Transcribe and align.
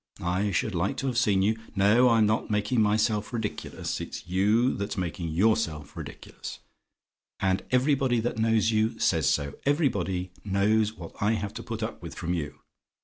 I 0.23 0.49
should 0.49 0.73
like 0.73 0.97
to 0.97 1.05
have 1.05 1.17
seen 1.19 1.43
you. 1.43 1.59
No: 1.75 2.09
I'm 2.09 2.25
not 2.25 2.49
making 2.49 2.81
myself 2.81 3.31
ridiculous. 3.31 4.01
It's 4.01 4.25
you 4.27 4.73
that's 4.73 4.97
making 4.97 5.27
yourself 5.27 5.95
ridiculous; 5.95 6.57
and 7.39 7.61
everybody 7.69 8.19
that 8.19 8.39
knows 8.39 8.71
you 8.71 8.97
says 8.97 9.29
so. 9.29 9.59
Everybody 9.63 10.31
knows 10.43 10.93
what 10.93 11.11
I 11.21 11.33
have 11.33 11.53
to 11.53 11.61
put 11.61 11.83
up 11.83 12.01
with 12.01 12.15
from 12.15 12.33
you. 12.33 12.61